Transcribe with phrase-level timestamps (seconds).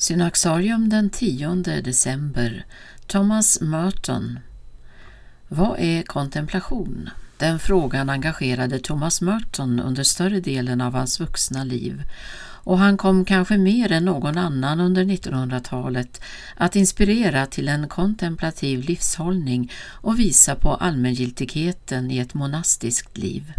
[0.00, 2.64] Synaxarium den 10 december
[3.06, 4.38] Thomas Merton
[5.48, 7.10] Vad är kontemplation?
[7.36, 12.02] Den frågan engagerade Thomas Merton under större delen av hans vuxna liv
[12.40, 16.20] och han kom kanske mer än någon annan under 1900-talet
[16.56, 23.52] att inspirera till en kontemplativ livshållning och visa på allmängiltigheten i ett monastiskt liv.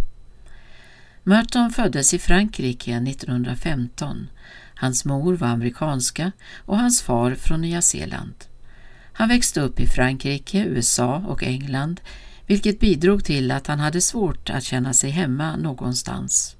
[1.30, 4.30] Merton föddes i Frankrike 1915.
[4.75, 6.32] Hans mor var amerikanska
[6.66, 8.34] och hans far från Nya Zeeland.
[9.13, 12.02] Han växte upp i Frankrike, USA och England
[12.45, 16.55] vilket bidrog till att han hade svårt att känna sig hemma någonstans.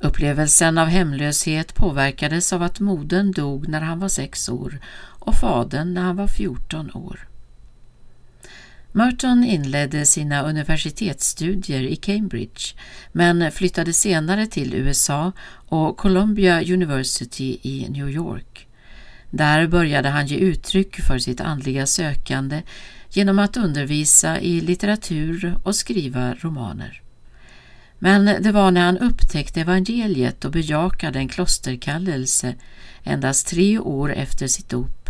[0.00, 5.94] Upplevelsen av hemlöshet påverkades av att modern dog när han var sex år och fadern
[5.94, 7.28] när han var 14 år.
[8.96, 12.74] Merton inledde sina universitetsstudier i Cambridge
[13.12, 15.32] men flyttade senare till USA
[15.68, 18.68] och Columbia University i New York.
[19.30, 22.62] Där började han ge uttryck för sitt andliga sökande
[23.10, 27.02] genom att undervisa i litteratur och skriva romaner.
[27.98, 32.54] Men det var när han upptäckte evangeliet och bejakade en klosterkallelse
[33.04, 35.05] endast tre år efter sitt dop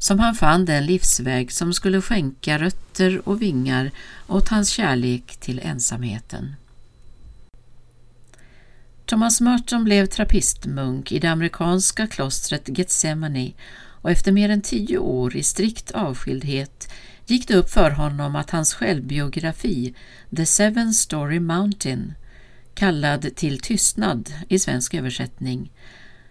[0.00, 3.90] som han fann den livsväg som skulle skänka rötter och vingar
[4.26, 6.54] åt hans kärlek till ensamheten.
[9.06, 13.52] Thomas Merton blev trappistmunk i det amerikanska klostret Getsemane
[14.02, 16.92] och efter mer än tio år i strikt avskildhet
[17.26, 19.94] gick det upp för honom att hans självbiografi
[20.36, 22.14] The Seven Story Mountain,
[22.74, 25.72] kallad Till tystnad i svensk översättning,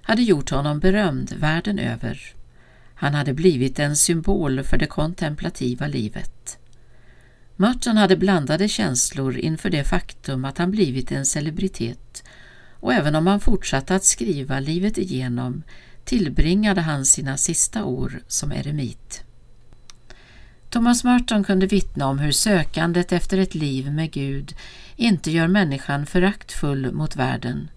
[0.02, 2.39] hade gjort honom berömd världen över.
[3.02, 6.58] Han hade blivit en symbol för det kontemplativa livet.
[7.56, 12.24] Merton hade blandade känslor inför det faktum att han blivit en celebritet
[12.80, 15.64] och även om han fortsatte att skriva livet igenom
[16.04, 19.24] tillbringade han sina sista år som eremit.
[20.70, 24.56] Thomas Merton kunde vittna om hur sökandet efter ett liv med Gud
[24.96, 27.70] inte gör människan föraktfull mot världen.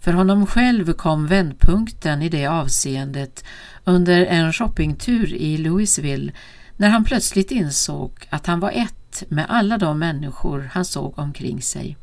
[0.00, 3.44] För honom själv kom vändpunkten i det avseendet
[3.84, 6.32] under en shoppingtur i Louisville
[6.76, 11.62] när han plötsligt insåg att han var ett med alla de människor han såg omkring
[11.62, 11.96] sig.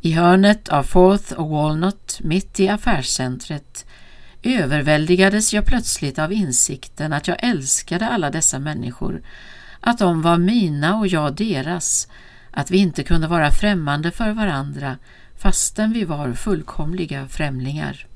[0.00, 3.86] I hörnet av Fourth och Walnut, mitt i affärscentret,
[4.42, 9.22] överväldigades jag plötsligt av insikten att jag älskade alla dessa människor,
[9.80, 12.08] att de var mina och jag deras,
[12.50, 14.96] att vi inte kunde vara främmande för varandra
[15.36, 18.06] fastän vi var fullkomliga främlingar.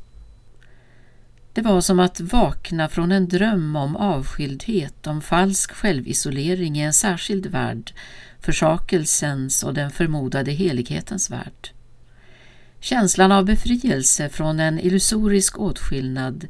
[1.52, 6.92] Det var som att vakna från en dröm om avskildhet, om falsk självisolering i en
[6.92, 7.92] särskild värld,
[8.40, 11.70] försakelsens och den förmodade helighetens värld.
[12.80, 16.48] Känslan av befrielse från en illusorisk åtskillnad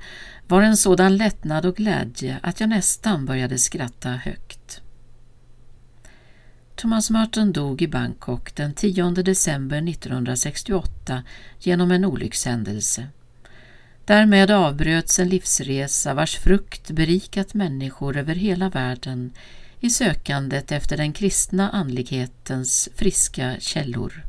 [0.48, 4.82] var en sådan lättnad och glädje att jag nästan började skratta högt.
[6.76, 11.22] Thomas Merton dog i Bangkok den 10 december 1968
[11.58, 13.08] genom en olyckshändelse.
[14.04, 19.32] Därmed avbröts en livsresa vars frukt berikat människor över hela världen
[19.80, 24.24] i sökandet efter den kristna andlighetens friska källor.